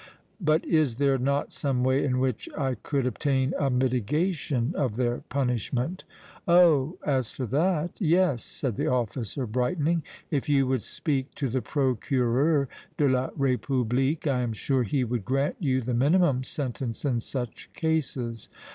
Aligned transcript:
"But 0.41 0.65
is 0.65 0.95
there 0.95 1.19
not 1.19 1.53
some 1.53 1.83
way 1.83 2.03
in 2.03 2.17
which 2.17 2.49
I 2.57 2.73
could 2.73 3.05
obtain 3.05 3.53
a 3.59 3.69
mitigation 3.69 4.73
of 4.75 4.95
their 4.95 5.19
punishment?" 5.29 6.05
"Oh! 6.47 6.97
as 7.05 7.29
for 7.29 7.45
that, 7.45 7.91
yes," 8.01 8.43
said 8.43 8.77
the 8.77 8.87
officer, 8.87 9.45
brightening. 9.45 10.01
"If 10.31 10.49
you 10.49 10.65
would 10.65 10.81
speak 10.81 11.35
to 11.35 11.49
the 11.49 11.61
Procureur 11.61 12.67
de 12.97 13.07
la 13.09 13.29
République, 13.37 14.25
I 14.25 14.41
am 14.41 14.53
sure 14.53 14.81
he 14.81 15.03
would 15.03 15.23
grant 15.23 15.57
you 15.59 15.81
the 15.81 15.93
minimum 15.93 16.43
sentence 16.43 17.05
in 17.05 17.19
such 17.19 17.69
cases. 17.75 18.49